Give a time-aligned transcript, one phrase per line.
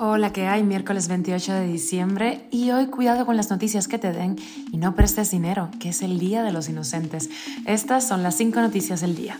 [0.00, 0.64] Hola, ¿qué hay?
[0.64, 4.34] Miércoles 28 de diciembre y hoy cuidado con las noticias que te den
[4.72, 7.30] y no prestes dinero, que es el Día de los Inocentes.
[7.64, 9.38] Estas son las cinco noticias del día.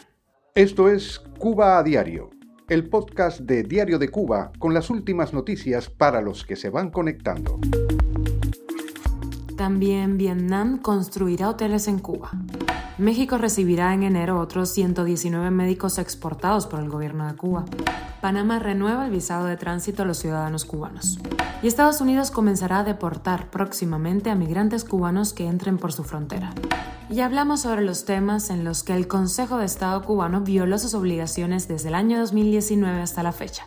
[0.54, 2.30] Esto es Cuba a Diario,
[2.68, 6.90] el podcast de Diario de Cuba con las últimas noticias para los que se van
[6.92, 7.58] conectando.
[9.56, 12.30] También Vietnam construirá hoteles en Cuba.
[12.98, 17.64] México recibirá en enero otros 119 médicos exportados por el gobierno de Cuba.
[18.20, 21.18] Panamá renueva el visado de tránsito a los ciudadanos cubanos.
[21.62, 26.52] Y Estados Unidos comenzará a deportar próximamente a migrantes cubanos que entren por su frontera.
[27.08, 30.92] Y hablamos sobre los temas en los que el Consejo de Estado cubano violó sus
[30.92, 33.66] obligaciones desde el año 2019 hasta la fecha.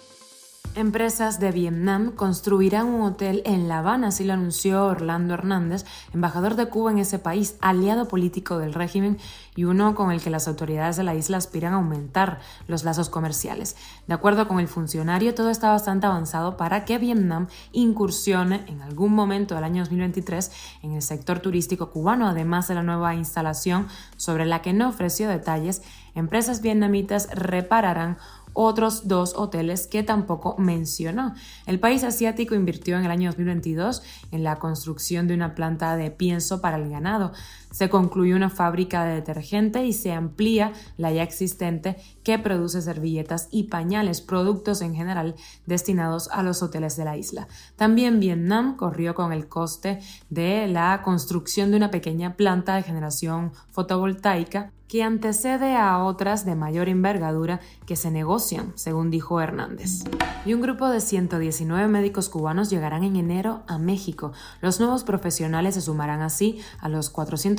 [0.73, 6.55] Empresas de Vietnam construirán un hotel en La Habana, así lo anunció Orlando Hernández, embajador
[6.55, 9.17] de Cuba en ese país, aliado político del régimen
[9.53, 13.09] y uno con el que las autoridades de la isla aspiran a aumentar los lazos
[13.09, 13.75] comerciales.
[14.07, 19.13] De acuerdo con el funcionario, todo está bastante avanzado para que Vietnam incursione en algún
[19.13, 20.51] momento del año 2023
[20.83, 25.27] en el sector turístico cubano, además de la nueva instalación sobre la que no ofreció
[25.27, 25.81] detalles.
[26.15, 28.17] Empresas vietnamitas repararán
[28.53, 31.33] otros dos hoteles que tampoco mencionó.
[31.65, 36.11] El país asiático invirtió en el año 2022 en la construcción de una planta de
[36.11, 37.31] pienso para el ganado.
[37.71, 43.47] Se concluyó una fábrica de detergente y se amplía la ya existente que produce servilletas
[43.51, 47.47] y pañales, productos en general destinados a los hoteles de la isla.
[47.75, 53.53] También Vietnam corrió con el coste de la construcción de una pequeña planta de generación
[53.71, 60.03] fotovoltaica que antecede a otras de mayor envergadura que se negocian, según dijo Hernández.
[60.45, 64.33] Y un grupo de 119 médicos cubanos llegarán en enero a México.
[64.59, 67.09] Los nuevos profesionales se sumarán así a los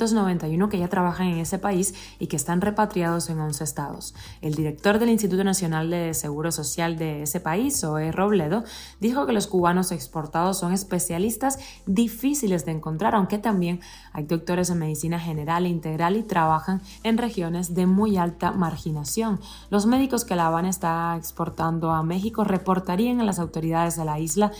[0.03, 4.13] 491 que ya trabajan en ese país y que están repatriados en 11 estados.
[4.41, 8.63] El director del Instituto Nacional de Seguro Social de ese país, Oe Robledo,
[8.99, 13.79] dijo que los cubanos exportados son especialistas difíciles de encontrar, aunque también
[14.11, 19.39] hay doctores en medicina general e integral y trabajan en regiones de muy alta marginación.
[19.69, 24.19] Los médicos que La Habana está exportando a México reportarían a las autoridades de la
[24.19, 24.51] isla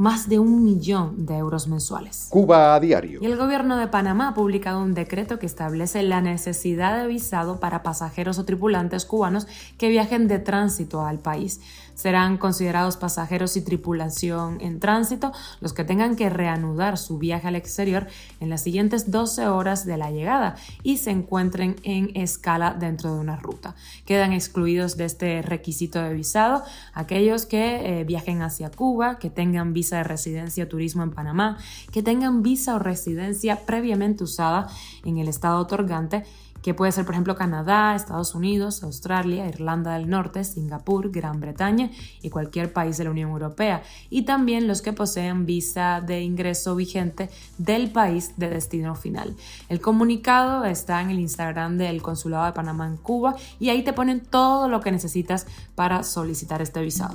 [0.00, 2.28] más de un millón de euros mensuales.
[2.30, 3.20] Cuba a diario.
[3.22, 7.60] Y el gobierno de Panamá ha publicado un decreto que establece la necesidad de visado
[7.60, 9.46] para pasajeros o tripulantes cubanos
[9.76, 11.60] que viajen de tránsito al país.
[12.00, 17.56] Serán considerados pasajeros y tripulación en tránsito los que tengan que reanudar su viaje al
[17.56, 18.06] exterior
[18.40, 23.20] en las siguientes 12 horas de la llegada y se encuentren en escala dentro de
[23.20, 23.74] una ruta.
[24.06, 26.62] Quedan excluidos de este requisito de visado
[26.94, 31.58] aquellos que eh, viajen hacia Cuba, que tengan visa de residencia o turismo en Panamá,
[31.92, 34.68] que tengan visa o residencia previamente usada
[35.04, 36.24] en el estado otorgante
[36.62, 41.90] que puede ser, por ejemplo, Canadá, Estados Unidos, Australia, Irlanda del Norte, Singapur, Gran Bretaña
[42.22, 46.76] y cualquier país de la Unión Europea, y también los que poseen visa de ingreso
[46.76, 49.34] vigente del país de destino final.
[49.68, 53.92] El comunicado está en el Instagram del Consulado de Panamá en Cuba y ahí te
[53.92, 57.14] ponen todo lo que necesitas para solicitar este visado.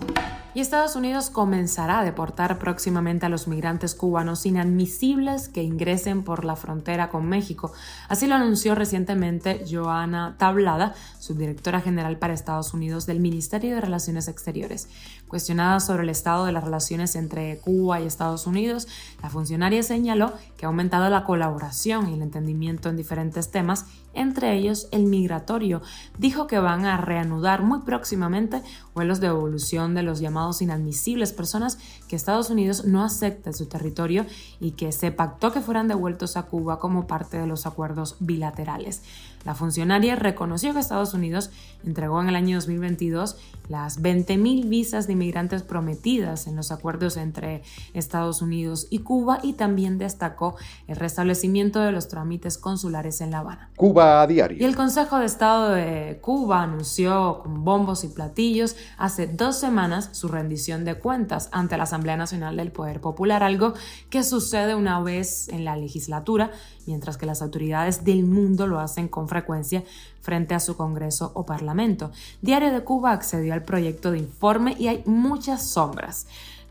[0.55, 6.45] Y Estados Unidos comenzará a deportar próximamente a los migrantes cubanos inadmisibles que ingresen por
[6.45, 7.73] la frontera con México.
[8.07, 14.29] Así lo anunció recientemente Joana Tablada, subdirectora general para Estados Unidos del Ministerio de Relaciones
[14.29, 14.87] Exteriores.
[15.27, 18.87] Cuestionada sobre el estado de las relaciones entre Cuba y Estados Unidos,
[19.21, 24.53] la funcionaria señaló que ha aumentado la colaboración y el entendimiento en diferentes temas, entre
[24.53, 25.81] ellos el migratorio.
[26.17, 28.61] Dijo que van a reanudar muy próximamente
[28.93, 33.65] vuelos de evolución de los llamados inadmisibles, personas que Estados Unidos no acepta en su
[33.65, 34.25] territorio
[34.59, 39.01] y que se pactó que fueran devueltos a Cuba como parte de los acuerdos bilaterales.
[39.45, 41.51] La funcionaria reconoció que Estados Unidos
[41.85, 43.37] entregó en el año 2022
[43.69, 47.61] las 20.000 visas de inmigrantes prometidas en los acuerdos entre
[47.93, 50.55] Estados Unidos y Cuba y también destacó
[50.87, 53.69] el restablecimiento de los trámites consulares en La Habana.
[53.75, 54.57] Cuba a diario.
[54.59, 60.09] Y el Consejo de Estado de Cuba anunció con bombos y platillos hace dos semanas
[60.11, 63.73] su rendición de cuentas ante la Asamblea Nacional del Poder Popular, algo
[64.09, 66.51] que sucede una vez en la legislatura,
[66.85, 69.83] mientras que las autoridades del mundo lo hacen con frecuencia
[70.21, 72.11] frente a su Congreso o Parlamento.
[72.41, 76.27] Diario de Cuba accedió al proyecto de informe y hay muchas sombras.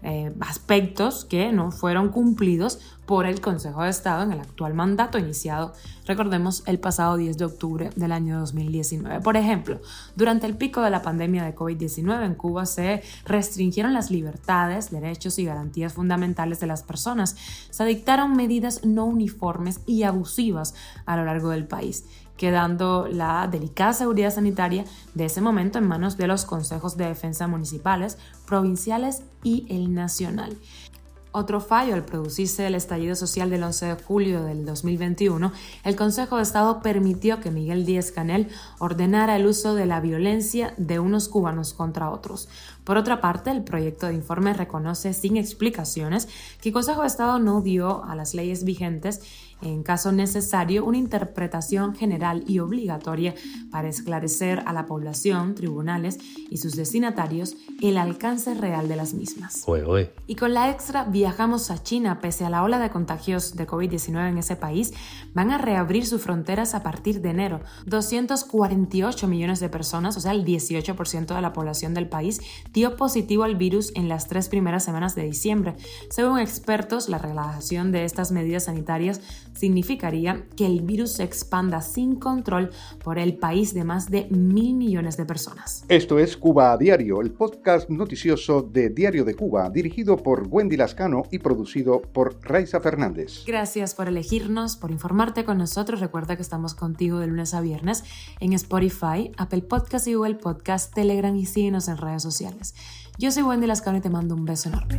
[0.07, 5.19] Eh, aspectos que no fueron cumplidos por el Consejo de Estado en el actual mandato
[5.19, 5.73] iniciado,
[6.07, 9.21] recordemos, el pasado 10 de octubre del año 2019.
[9.21, 9.81] Por ejemplo,
[10.15, 15.39] durante el pico de la pandemia de COVID-19 en Cuba se restringieron las libertades, derechos
[15.39, 17.37] y garantías fundamentales de las personas.
[17.71, 20.75] Se dictaron medidas no uniformes y abusivas
[21.07, 22.05] a lo largo del país
[22.37, 24.85] quedando la delicada seguridad sanitaria
[25.15, 30.57] de ese momento en manos de los consejos de defensa municipales, provinciales y el nacional.
[31.37, 35.51] Otro fallo al producirse el estallido social del 11 de julio del 2021,
[35.83, 40.75] el Consejo de Estado permitió que Miguel Díaz Canel ordenara el uso de la violencia
[40.77, 42.49] de unos cubanos contra otros.
[42.85, 46.29] Por otra parte, el proyecto de informe reconoce sin explicaciones
[46.61, 49.21] que el Consejo de Estado no dio a las leyes vigentes
[49.65, 53.35] en caso necesario, una interpretación general y obligatoria
[53.71, 56.19] para esclarecer a la población, tribunales
[56.51, 59.65] y sus destinatarios el alcance real de las mismas.
[60.27, 64.29] Y con la extra viajamos a China, pese a la ola de contagios de COVID-19
[64.29, 64.93] en ese país,
[65.33, 67.61] van a reabrir sus fronteras a partir de enero.
[67.87, 72.41] 248 millones de personas, o sea, el 18% de la población del país,
[72.75, 75.75] dio positivo al virus en las tres primeras semanas de diciembre.
[76.11, 79.21] Según expertos, la relajación de estas medidas sanitarias
[79.55, 82.71] significaría que el virus se expanda sin control
[83.03, 85.85] por el país de más de mil millones de personas.
[85.89, 90.77] Esto es Cuba a Diario, el podcast noticioso de Diario de Cuba, dirigido por Wendy
[90.77, 93.45] Lascano y producido por Raiza Fernández.
[93.47, 96.01] Gracias por elegirnos, por informarte con nosotros.
[96.01, 98.03] Recuerda que estamos contigo de lunes a viernes
[98.41, 102.64] en Spotify, Apple Podcast y Google Podcast, Telegram y síguenos en redes sociales.
[103.19, 104.99] Yo soy Wendy Lascano y te mando un beso enorme.